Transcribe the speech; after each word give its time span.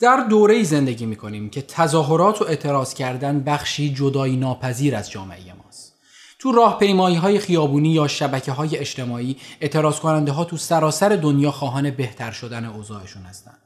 در 0.00 0.16
دوره 0.16 0.62
زندگی 0.62 1.06
می 1.06 1.16
کنیم 1.16 1.50
که 1.50 1.62
تظاهرات 1.62 2.42
و 2.42 2.44
اعتراض 2.44 2.94
کردن 2.94 3.40
بخشی 3.40 3.94
جدایی 3.94 4.36
ناپذیر 4.36 4.96
از 4.96 5.10
جامعه 5.10 5.38
ماست. 5.64 5.94
تو 6.38 6.52
راهپیمایی 6.52 7.16
های 7.16 7.38
خیابونی 7.38 7.88
یا 7.88 8.08
شبکه 8.08 8.52
های 8.52 8.76
اجتماعی 8.76 9.36
اعتراض 9.60 10.00
کننده 10.00 10.32
ها 10.32 10.44
تو 10.44 10.56
سراسر 10.56 11.08
دنیا 11.08 11.50
خواهان 11.50 11.90
بهتر 11.90 12.30
شدن 12.30 12.64
اوضاعشون 12.64 13.22
هستند. 13.22 13.58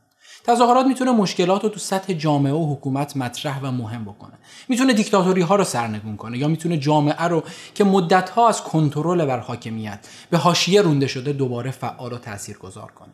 تظاهرات 0.44 0.86
می‌تونه 0.86 1.12
مشکلات 1.12 1.62
رو 1.62 1.68
تو 1.68 1.80
سطح 1.80 2.12
جامعه 2.12 2.52
و 2.52 2.74
حکومت 2.74 3.16
مطرح 3.16 3.60
و 3.62 3.70
مهم 3.70 4.04
بکنه 4.04 4.32
می‌تونه 4.68 4.92
دیکتاتوری 4.92 5.42
ها 5.42 5.56
رو 5.56 5.64
سرنگون 5.64 6.16
کنه 6.16 6.38
یا 6.38 6.48
می‌تونه 6.48 6.78
جامعه 6.78 7.22
رو 7.22 7.42
که 7.74 7.84
مدت 7.84 8.30
ها 8.30 8.48
از 8.48 8.62
کنترل 8.62 9.26
بر 9.26 9.38
حاکمیت 9.38 10.08
به 10.30 10.38
حاشیه 10.38 10.82
رونده 10.82 11.06
شده 11.06 11.32
دوباره 11.32 11.70
فعال 11.70 12.12
و 12.12 12.18
تاثیرگذار 12.18 12.90
کنه 12.90 13.12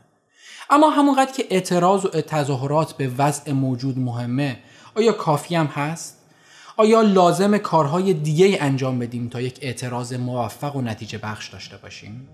اما 0.71 0.91
همونقدر 0.91 1.33
که 1.33 1.45
اعتراض 1.51 2.05
و 2.05 2.09
تظاهرات 2.09 2.93
به 2.93 3.11
وضع 3.19 3.53
موجود 3.53 3.99
مهمه 3.99 4.59
آیا 4.95 5.13
کافی 5.13 5.55
هم 5.55 5.67
هست؟ 5.67 6.19
آیا 6.77 7.03
لازم 7.03 7.59
کارهای 7.59 8.15
دیگه 8.15 8.59
انجام 8.61 8.99
بدیم 8.99 9.29
تا 9.29 9.41
یک 9.41 9.59
اعتراض 9.63 10.13
موفق 10.13 10.77
و 10.77 10.81
نتیجه 10.81 11.19
بخش 11.19 11.49
داشته 11.49 11.77
باشیم؟ 11.77 12.29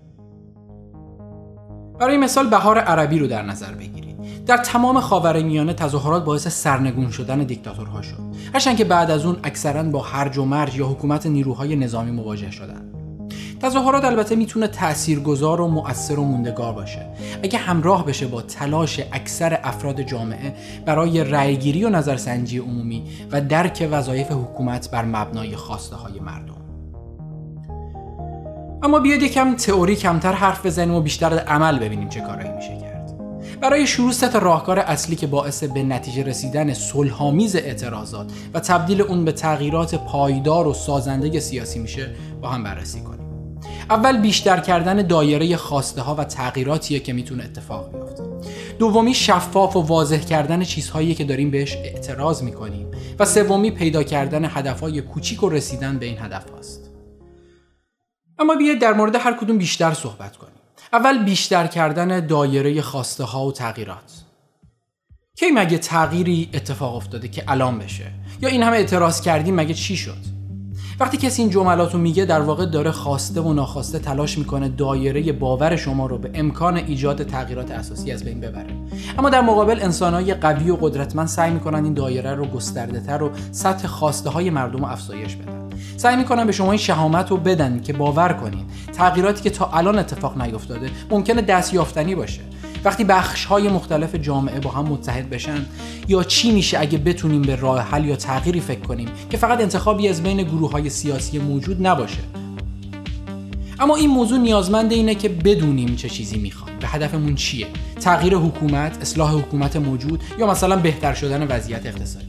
برای 1.99 2.17
مثال 2.17 2.49
بهار 2.49 2.79
عربی 2.79 3.19
رو 3.19 3.27
در 3.27 3.41
نظر 3.41 3.71
بگیرید. 3.71 4.45
در 4.45 4.57
تمام 4.57 4.99
خاورمیانه 4.99 5.73
تظاهرات 5.73 6.25
باعث 6.25 6.47
سرنگون 6.47 7.11
شدن 7.11 7.43
دیکتاتورها 7.43 8.01
شد. 8.01 8.17
هرچند 8.53 8.77
که 8.77 8.85
بعد 8.85 9.11
از 9.11 9.25
اون 9.25 9.37
اکثرا 9.43 9.83
با 9.83 10.01
هرج 10.01 10.37
و 10.37 10.45
مرج 10.45 10.77
یا 10.77 10.87
حکومت 10.87 11.25
نیروهای 11.25 11.75
نظامی 11.75 12.11
مواجه 12.11 12.51
شدن 12.51 12.91
تظاهرات 13.65 14.05
البته 14.05 14.35
می‌تونه 14.35 14.67
تاثیرگذار 14.67 15.61
و 15.61 15.67
مؤثر 15.67 16.19
و 16.19 16.23
موندگار 16.23 16.73
باشه. 16.73 17.07
اگه 17.43 17.59
همراه 17.59 18.05
بشه 18.05 18.27
با 18.27 18.41
تلاش 18.41 19.01
اکثر 19.11 19.59
افراد 19.63 20.01
جامعه 20.01 20.53
برای 20.85 21.23
رأیگیری 21.23 21.83
و 21.83 21.89
نظرسنجی 21.89 22.57
عمومی 22.57 23.03
و 23.31 23.41
درک 23.41 23.87
وظایف 23.91 24.31
حکومت 24.31 24.91
بر 24.91 25.05
مبنای 25.05 25.55
خواسته 25.55 25.95
های 25.95 26.19
مردم. 26.19 26.55
اما 28.83 28.99
بیاید 28.99 29.21
یکم 29.21 29.55
تئوری 29.55 29.95
کمتر 29.95 30.33
حرف 30.33 30.65
بزنیم 30.65 30.95
و 30.95 31.01
بیشتر 31.01 31.39
عمل 31.39 31.79
ببینیم 31.79 32.09
چه 32.09 32.21
کارایی 32.21 32.51
میشه 32.51 32.77
کرد. 32.77 33.13
برای 33.61 33.87
شروع 33.87 34.11
ست 34.11 34.35
راهکار 34.35 34.79
اصلی 34.79 35.15
که 35.15 35.27
باعث 35.27 35.63
به 35.63 35.83
نتیجه 35.83 36.23
رسیدن 36.23 36.73
صلحآمیز 36.73 37.55
اعتراضات 37.55 38.31
و 38.53 38.59
تبدیل 38.59 39.01
اون 39.01 39.25
به 39.25 39.31
تغییرات 39.31 39.95
پایدار 39.95 40.67
و 40.67 40.73
سازنده 40.73 41.39
سیاسی 41.39 41.79
میشه 41.79 42.15
با 42.41 42.49
هم 42.49 42.63
بررسی 42.63 43.01
کنیم. 43.01 43.24
اول 43.89 44.17
بیشتر 44.17 44.59
کردن 44.59 45.07
دایره 45.07 45.57
خواسته 45.57 46.01
ها 46.01 46.15
و 46.15 46.23
تغییراتیه 46.23 46.99
که 46.99 47.13
می‌تونه 47.13 47.43
اتفاق 47.43 47.91
بیفته. 47.91 48.23
دومی 48.79 49.13
شفاف 49.13 49.75
و 49.75 49.81
واضح 49.81 50.19
کردن 50.19 50.63
چیزهایی 50.63 51.15
که 51.15 51.23
داریم 51.23 51.51
بهش 51.51 51.75
اعتراض 51.75 52.43
می‌کنیم 52.43 52.91
و 53.19 53.25
سومی 53.25 53.71
پیدا 53.71 54.03
کردن 54.03 54.45
هدفهای 54.45 55.01
کوچیک 55.01 55.43
و 55.43 55.49
رسیدن 55.49 55.97
به 55.97 56.05
این 56.05 56.17
هدف 56.19 56.49
هاست. 56.49 56.91
اما 58.39 58.55
بیاید 58.55 58.81
در 58.81 58.93
مورد 58.93 59.15
هر 59.15 59.33
کدوم 59.33 59.57
بیشتر 59.57 59.93
صحبت 59.93 60.37
کنیم. 60.37 60.53
اول 60.93 61.23
بیشتر 61.23 61.67
کردن 61.67 62.27
دایره 62.27 62.81
خواسته 62.81 63.23
ها 63.23 63.45
و 63.45 63.51
تغییرات. 63.51 64.23
کی 65.37 65.51
مگه 65.51 65.77
تغییری 65.77 66.49
اتفاق 66.53 66.95
افتاده 66.95 67.27
که 67.27 67.43
الان 67.47 67.79
بشه؟ 67.79 68.11
یا 68.41 68.49
این 68.49 68.63
همه 68.63 68.77
اعتراض 68.77 69.21
کردیم 69.21 69.55
مگه 69.55 69.73
چی 69.73 69.97
شد؟ 69.97 70.34
وقتی 70.99 71.17
کسی 71.17 71.41
این 71.41 71.51
جملات 71.51 71.93
رو 71.93 71.99
میگه 71.99 72.25
در 72.25 72.41
واقع 72.41 72.65
داره 72.65 72.91
خواسته 72.91 73.41
و 73.41 73.53
ناخواسته 73.53 73.99
تلاش 73.99 74.37
می‌کنه 74.37 74.69
دایره 74.69 75.31
باور 75.31 75.75
شما 75.75 76.05
رو 76.05 76.17
به 76.17 76.31
امکان 76.33 76.77
ایجاد 76.77 77.23
تغییرات 77.23 77.71
اساسی 77.71 78.11
از 78.11 78.23
بین 78.23 78.39
ببره. 78.39 78.67
اما 79.17 79.29
در 79.29 79.41
مقابل 79.41 79.79
انسانهای 79.81 80.33
قوی 80.33 80.69
و 80.69 80.75
قدرتمند 80.75 81.27
سعی 81.27 81.51
می‌کنن 81.51 81.83
این 81.83 81.93
دایره 81.93 82.35
رو 82.35 82.45
گسترده 82.45 82.99
تر 82.99 83.23
و 83.23 83.29
سطح 83.51 83.87
خواسته 83.87 84.29
های 84.29 84.49
مردم 84.49 84.79
رو 84.79 84.85
افزایش 84.85 85.35
بدن. 85.35 85.69
سعی 85.97 86.15
می‌کنن 86.15 86.45
به 86.45 86.51
شما 86.51 86.71
این 86.71 86.81
شهامت 86.81 87.31
رو 87.31 87.37
بدن 87.37 87.81
که 87.81 87.93
باور 87.93 88.33
کنید. 88.33 88.65
تغییراتی 88.93 89.43
که 89.43 89.49
تا 89.49 89.69
الان 89.73 89.99
اتفاق 89.99 90.41
نیفتاده 90.41 90.89
ممکنه 91.11 91.41
دست 91.41 91.73
یافتنی 91.73 92.15
باشه. 92.15 92.41
وقتی 92.85 93.03
بخش 93.03 93.45
های 93.45 93.67
مختلف 93.69 94.15
جامعه 94.15 94.59
با 94.59 94.71
هم 94.71 94.85
متحد 94.85 95.29
بشن 95.29 95.65
یا 96.07 96.23
چی 96.23 96.51
میشه 96.51 96.79
اگه 96.79 96.97
بتونیم 96.97 97.41
به 97.41 97.55
راه 97.55 97.79
حل 97.79 98.05
یا 98.05 98.15
تغییری 98.15 98.59
فکر 98.59 98.79
کنیم 98.79 99.09
که 99.29 99.37
فقط 99.37 99.61
انتخابی 99.61 100.07
از 100.07 100.23
بین 100.23 100.43
گروه 100.43 100.71
های 100.71 100.89
سیاسی 100.89 101.39
موجود 101.39 101.87
نباشه؟ 101.87 102.23
اما 103.79 103.95
این 103.95 104.09
موضوع 104.09 104.37
نیازمند 104.37 104.91
اینه 104.91 105.15
که 105.15 105.29
بدونیم 105.29 105.95
چه 105.95 106.09
چیزی 106.09 106.37
می‌خوام. 106.37 106.79
به 106.79 106.87
هدفمون 106.87 107.35
چیه؟ 107.35 107.67
تغییر 108.01 108.35
حکومت 108.35 108.97
اصلاح 109.01 109.33
حکومت 109.33 109.75
موجود 109.75 110.23
یا 110.39 110.47
مثلا 110.47 110.75
بهتر 110.75 111.13
شدن 111.13 111.47
وضعیت 111.47 111.85
اقتصادی؟ 111.85 112.25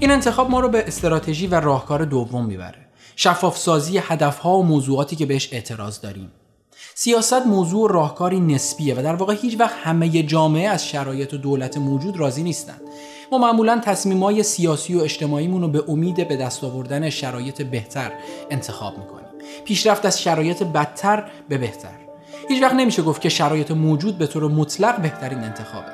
این 0.00 0.10
انتخاب 0.10 0.50
ما 0.50 0.60
رو 0.60 0.68
به 0.68 0.84
استراتژی 0.86 1.46
و 1.46 1.54
راهکار 1.54 2.04
دوم 2.04 2.46
می‌بره. 2.46 2.78
شفاف 3.16 3.58
سازی 3.58 3.98
هدفها 3.98 4.58
و 4.58 4.64
موضوعاتی 4.64 5.16
که 5.16 5.26
بهش 5.26 5.48
اعتراض 5.52 6.00
داریم. 6.00 6.28
سیاست 6.94 7.46
موضوع 7.46 7.84
و 7.84 7.86
راهکاری 7.86 8.40
نسبیه 8.40 8.94
و 8.94 9.02
در 9.02 9.14
واقع 9.14 9.34
هیچ 9.34 9.60
وقت 9.60 9.74
همه 9.82 10.22
جامعه 10.22 10.68
از 10.68 10.88
شرایط 10.88 11.34
و 11.34 11.36
دولت 11.36 11.78
موجود 11.78 12.16
راضی 12.16 12.42
نیستند. 12.42 12.80
ما 13.32 13.38
معمولا 13.38 13.80
تصمیمای 13.84 14.42
سیاسی 14.42 14.94
و 14.94 15.00
اجتماعیمون 15.00 15.62
رو 15.62 15.68
به 15.68 15.84
امید 15.88 16.28
به 16.28 16.36
دست 16.36 16.64
آوردن 16.64 17.10
شرایط 17.10 17.62
بهتر 17.62 18.12
انتخاب 18.50 18.98
می‌کنیم. 18.98 19.26
پیشرفت 19.64 20.06
از 20.06 20.22
شرایط 20.22 20.62
بدتر 20.62 21.24
به 21.48 21.58
بهتر. 21.58 21.98
هیچ 22.48 22.62
وقت 22.62 22.74
نمیشه 22.74 23.02
گفت 23.02 23.20
که 23.20 23.28
شرایط 23.28 23.70
موجود 23.70 24.18
به 24.18 24.26
طور 24.26 24.48
مطلق 24.48 25.00
بهترین 25.02 25.38
انتخابه. 25.38 25.92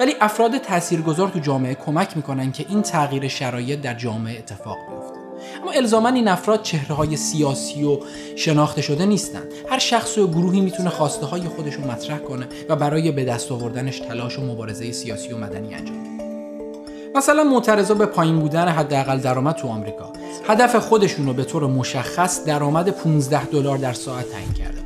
ولی 0.00 0.14
افراد 0.20 0.58
تاثیرگذار 0.58 1.28
تو 1.28 1.38
جامعه 1.38 1.74
کمک 1.74 2.16
می‌کنن 2.16 2.52
که 2.52 2.66
این 2.68 2.82
تغییر 2.82 3.28
شرایط 3.28 3.80
در 3.80 3.94
جامعه 3.94 4.38
اتفاق 4.38 4.76
بیفته. 4.90 5.25
اما 5.62 5.72
الزاما 5.72 6.08
این 6.08 6.28
افراد 6.28 6.62
چهره 6.62 6.94
های 6.94 7.16
سیاسی 7.16 7.84
و 7.84 7.98
شناخته 8.36 8.82
شده 8.82 9.06
نیستند. 9.06 9.52
هر 9.68 9.78
شخص 9.78 10.18
و 10.18 10.28
گروهی 10.28 10.60
می‌تونه 10.60 10.90
خواسته 10.90 11.26
های 11.26 11.42
خودش 11.42 11.74
رو 11.74 11.90
مطرح 11.90 12.18
کنه 12.18 12.48
و 12.68 12.76
برای 12.76 13.12
به 13.12 13.24
دست 13.24 13.52
آوردنش 13.52 13.98
تلاش 13.98 14.38
و 14.38 14.42
مبارزه 14.42 14.92
سیاسی 14.92 15.32
و 15.32 15.38
مدنی 15.38 15.74
انجام 15.74 15.96
بده. 16.00 16.16
مثلا 17.14 17.44
معترضا 17.44 17.94
به 17.94 18.06
پایین 18.06 18.38
بودن 18.38 18.68
حداقل 18.68 19.18
درآمد 19.18 19.54
تو 19.54 19.68
آمریکا. 19.68 20.12
هدف 20.48 20.76
خودشون 20.76 21.26
رو 21.26 21.32
به 21.32 21.44
طور 21.44 21.66
مشخص 21.66 22.44
درآمد 22.44 22.88
15 22.88 23.44
دلار 23.44 23.78
در 23.78 23.92
ساعت 23.92 24.30
تعیین 24.32 24.52
کرده 24.52 24.78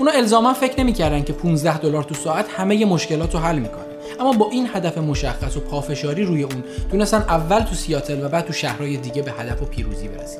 اونا 0.00 0.12
الزاما 0.12 0.54
فکر 0.54 0.80
نمی‌کردن 0.80 1.22
که 1.22 1.32
15 1.32 1.78
دلار 1.78 2.02
تو 2.02 2.14
ساعت 2.14 2.46
همه 2.48 2.84
مشکلات 2.84 3.34
رو 3.34 3.40
حل 3.40 3.58
می‌کنه. 3.58 3.91
اما 4.22 4.32
با 4.32 4.50
این 4.50 4.68
هدف 4.74 4.98
مشخص 4.98 5.56
و 5.56 5.60
پافشاری 5.60 6.24
روی 6.24 6.42
اون 6.42 6.64
تونستن 6.90 7.18
اول 7.18 7.60
تو 7.60 7.74
سیاتل 7.74 8.24
و 8.24 8.28
بعد 8.28 8.44
تو 8.44 8.52
شهرهای 8.52 8.96
دیگه 8.96 9.22
به 9.22 9.32
هدف 9.32 9.62
و 9.62 9.64
پیروزی 9.64 10.08
برسن. 10.08 10.38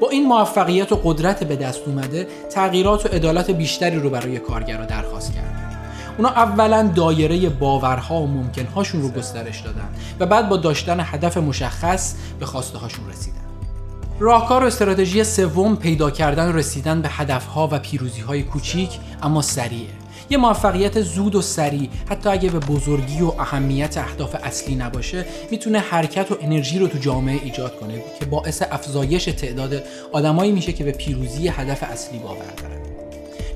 با 0.00 0.08
این 0.08 0.26
موفقیت 0.26 0.92
و 0.92 1.00
قدرت 1.04 1.44
به 1.44 1.56
دست 1.56 1.80
اومده 1.86 2.26
تغییرات 2.50 3.06
و 3.06 3.08
عدالت 3.08 3.50
بیشتری 3.50 3.96
رو 3.96 4.10
برای 4.10 4.38
کارگرا 4.38 4.84
درخواست 4.84 5.34
کردن. 5.34 5.70
اونا 6.18 6.28
اولا 6.28 6.90
دایره 6.94 7.48
باورها 7.48 8.22
و 8.22 8.26
ممکنهاشون 8.26 9.02
رو 9.02 9.08
گسترش 9.08 9.60
دادن 9.60 9.88
و 10.20 10.26
بعد 10.26 10.48
با 10.48 10.56
داشتن 10.56 11.00
هدف 11.00 11.36
مشخص 11.36 12.14
به 12.40 12.46
خواسته 12.46 12.78
هاشون 12.78 13.10
رسیدن. 13.10 13.36
راهکار 14.20 14.62
و 14.62 14.66
استراتژی 14.66 15.24
سوم 15.24 15.76
پیدا 15.76 16.10
کردن 16.10 16.48
و 16.48 16.52
رسیدن 16.52 17.02
به 17.02 17.08
هدفها 17.08 17.68
و 17.72 17.78
پیروزی 17.78 18.20
های 18.20 18.42
کوچیک 18.42 18.98
اما 19.22 19.42
سریعه 19.42 19.99
یه 20.30 20.38
موفقیت 20.38 21.00
زود 21.00 21.34
و 21.34 21.42
سریع. 21.42 21.88
حتی 22.08 22.28
اگه 22.28 22.50
به 22.50 22.58
بزرگی 22.58 23.20
و 23.22 23.32
اهمیت 23.38 23.98
اهداف 23.98 24.36
اصلی 24.42 24.74
نباشه 24.74 25.24
می‌تونه 25.50 25.78
حرکت 25.78 26.32
و 26.32 26.36
انرژی 26.40 26.78
رو 26.78 26.88
تو 26.88 26.98
جامعه 26.98 27.40
ایجاد 27.44 27.80
کنه 27.80 28.02
که 28.18 28.24
باعث 28.24 28.62
افزایش 28.70 29.24
تعداد 29.24 29.82
آدمایی 30.12 30.52
میشه 30.52 30.72
که 30.72 30.84
به 30.84 30.92
پیروزی 30.92 31.48
هدف 31.48 31.82
اصلی 31.82 32.18
باور 32.18 32.52
دارن. 32.62 32.80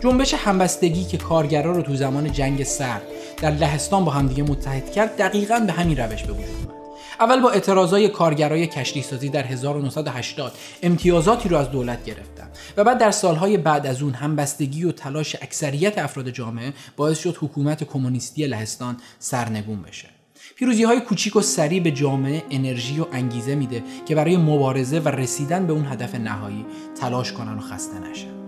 جنبش 0.00 0.34
همبستگی 0.34 1.04
که 1.04 1.16
کارگرا 1.16 1.72
رو 1.72 1.82
تو 1.82 1.96
زمان 1.96 2.32
جنگ 2.32 2.64
سرد 2.64 3.02
در 3.42 3.50
لهستان 3.50 4.04
با 4.04 4.12
همدیگه 4.12 4.42
متحد 4.42 4.92
کرد 4.92 5.16
دقیقا 5.16 5.58
به 5.58 5.72
همین 5.72 5.96
روش 5.96 6.22
به 6.22 6.32
وجود 6.32 6.73
اول 7.20 7.40
با 7.40 7.50
اعتراضای 7.50 8.08
کارگرای 8.08 8.66
کشتی 8.66 9.02
سازی 9.02 9.28
در 9.28 9.42
1980 9.42 10.52
امتیازاتی 10.82 11.48
رو 11.48 11.56
از 11.56 11.70
دولت 11.70 12.04
گرفتن 12.04 12.48
و 12.76 12.84
بعد 12.84 12.98
در 12.98 13.10
سالهای 13.10 13.56
بعد 13.56 13.86
از 13.86 14.02
اون 14.02 14.12
همبستگی 14.12 14.84
و 14.84 14.92
تلاش 14.92 15.36
اکثریت 15.42 15.98
افراد 15.98 16.30
جامعه 16.30 16.72
باعث 16.96 17.18
شد 17.18 17.36
حکومت 17.40 17.84
کمونیستی 17.84 18.46
لهستان 18.46 18.96
سرنگون 19.18 19.82
بشه. 19.82 20.08
پیروزی 20.56 20.84
های 20.84 21.00
کوچیک 21.00 21.36
و 21.36 21.40
سریع 21.40 21.82
به 21.82 21.90
جامعه 21.90 22.42
انرژی 22.50 23.00
و 23.00 23.06
انگیزه 23.12 23.54
میده 23.54 23.82
که 24.06 24.14
برای 24.14 24.36
مبارزه 24.36 24.98
و 25.00 25.08
رسیدن 25.08 25.66
به 25.66 25.72
اون 25.72 25.86
هدف 25.86 26.14
نهایی 26.14 26.66
تلاش 27.00 27.32
کنن 27.32 27.58
و 27.58 27.60
خسته 27.60 27.98
نشن. 27.98 28.43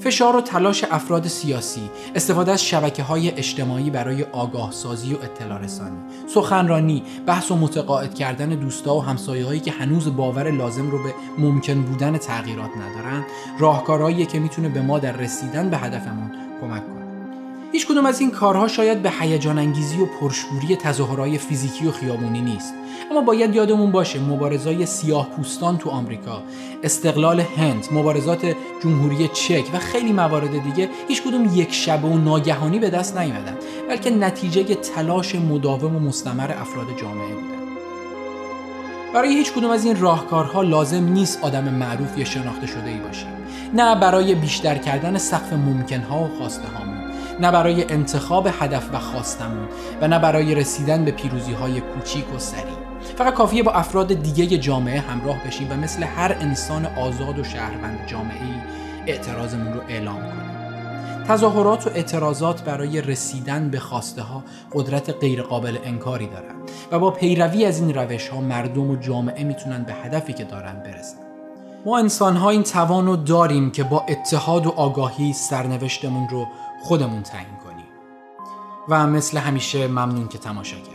فشار 0.00 0.36
و 0.36 0.40
تلاش 0.40 0.84
افراد 0.90 1.26
سیاسی 1.26 1.90
استفاده 2.14 2.52
از 2.52 2.64
شبکه 2.64 3.02
های 3.02 3.30
اجتماعی 3.30 3.90
برای 3.90 4.22
آگاه 4.22 4.70
سازی 4.72 5.14
و 5.14 5.16
اطلاع 5.22 5.58
رسانی 5.58 5.98
سخنرانی 6.34 7.02
بحث 7.26 7.50
و 7.50 7.56
متقاعد 7.56 8.14
کردن 8.14 8.48
دوستا 8.48 8.96
و 8.96 9.02
همسایه 9.02 9.46
هایی 9.46 9.60
که 9.60 9.70
هنوز 9.70 10.16
باور 10.16 10.50
لازم 10.50 10.90
رو 10.90 11.02
به 11.02 11.14
ممکن 11.38 11.82
بودن 11.82 12.18
تغییرات 12.18 12.70
ندارن 12.76 13.24
راهکارهایی 13.58 14.26
که 14.26 14.40
می‌تونه 14.40 14.68
به 14.68 14.82
ما 14.82 14.98
در 14.98 15.12
رسیدن 15.12 15.70
به 15.70 15.78
هدفمون 15.78 16.51
هیچ 17.72 17.86
کدوم 17.86 18.06
از 18.06 18.20
این 18.20 18.30
کارها 18.30 18.68
شاید 18.68 19.02
به 19.02 19.10
هیجان 19.20 19.58
انگیزی 19.58 20.00
و 20.00 20.06
پرشوری 20.06 20.76
تظاهرهای 20.76 21.38
فیزیکی 21.38 21.86
و 21.86 21.90
خیابونی 21.90 22.40
نیست. 22.40 22.74
اما 23.10 23.20
باید 23.20 23.54
یادمون 23.54 23.90
باشه 23.90 24.20
مبارزای 24.20 24.86
سیاه 24.86 25.28
پوستان 25.28 25.78
تو 25.78 25.90
آمریکا 25.90 26.42
استقلال 26.82 27.40
هند 27.40 27.86
مبارزات 27.92 28.56
جمهوری 28.82 29.28
چک 29.28 29.64
و 29.74 29.78
خیلی 29.78 30.12
موارد 30.12 30.62
دیگه 30.62 30.88
هیچ 31.08 31.22
کدوم 31.22 31.50
یک 31.54 31.72
شبه 31.72 32.08
و 32.08 32.18
ناگهانی 32.18 32.78
به 32.78 32.90
دست 32.90 33.18
نیومدن 33.18 33.56
بلکه 33.88 34.10
نتیجه 34.10 34.74
تلاش 34.74 35.34
مداوم 35.34 35.96
و 35.96 35.98
مستمر 35.98 36.52
افراد 36.52 36.86
جامعه 37.00 37.34
بودن 37.34 37.62
برای 39.14 39.28
هیچ 39.28 39.52
کدوم 39.52 39.70
از 39.70 39.84
این 39.84 40.00
راهکارها 40.00 40.62
لازم 40.62 41.04
نیست 41.04 41.44
آدم 41.44 41.64
معروف 41.64 42.18
یا 42.18 42.24
شناخته 42.24 42.66
شده 42.66 42.90
ای 42.90 42.98
باشیم 42.98 43.28
نه 43.74 44.00
برای 44.00 44.34
بیشتر 44.34 44.78
کردن 44.78 45.18
سقف 45.18 45.52
ممکنها 45.52 46.24
و 46.24 46.28
خواسته 46.38 46.68
هامون. 46.68 47.01
نه 47.40 47.50
برای 47.50 47.92
انتخاب 47.92 48.48
هدف 48.60 48.94
و 48.94 48.98
خواستمون 48.98 49.68
و 50.00 50.08
نه 50.08 50.18
برای 50.18 50.54
رسیدن 50.54 51.04
به 51.04 51.10
پیروزی 51.10 51.52
های 51.52 51.80
کوچیک 51.80 52.34
و 52.34 52.38
سریع. 52.38 52.76
فقط 53.18 53.34
کافیه 53.34 53.62
با 53.62 53.72
افراد 53.72 54.22
دیگه 54.22 54.58
جامعه 54.58 55.00
همراه 55.00 55.44
بشیم 55.46 55.68
و 55.70 55.76
مثل 55.76 56.02
هر 56.02 56.36
انسان 56.40 56.86
آزاد 56.86 57.38
و 57.38 57.44
شهروند 57.44 57.98
جامعه 58.06 58.62
اعتراضمون 59.06 59.72
رو 59.72 59.80
اعلام 59.88 60.20
کنیم. 60.20 60.52
تظاهرات 61.28 61.86
و 61.86 61.90
اعتراضات 61.90 62.62
برای 62.62 63.00
رسیدن 63.00 63.70
به 63.70 63.78
خواسته 63.78 64.22
ها 64.22 64.44
قدرت 64.72 65.10
غیرقابل 65.10 65.78
انکاری 65.84 66.26
دارن 66.26 66.54
و 66.92 66.98
با 66.98 67.10
پیروی 67.10 67.64
از 67.64 67.80
این 67.80 67.94
روش 67.94 68.28
ها 68.28 68.40
مردم 68.40 68.90
و 68.90 68.96
جامعه 68.96 69.44
می‌تونن 69.44 69.82
به 69.82 69.92
هدفی 69.92 70.32
که 70.32 70.44
دارن 70.44 70.82
برسن. 70.84 71.31
ما 71.86 71.98
انسان 71.98 72.36
ها 72.36 72.50
این 72.50 72.62
توان 72.62 73.06
رو 73.06 73.16
داریم 73.16 73.70
که 73.70 73.84
با 73.84 74.04
اتحاد 74.08 74.66
و 74.66 74.70
آگاهی 74.70 75.32
سرنوشتمون 75.32 76.28
رو 76.28 76.46
خودمون 76.82 77.22
تعیین 77.22 77.56
کنیم. 77.64 77.86
و 78.88 79.06
مثل 79.06 79.38
همیشه 79.38 79.88
ممنون 79.88 80.28
که 80.28 80.38
تماشا 80.38 80.76
کرد 80.76 80.91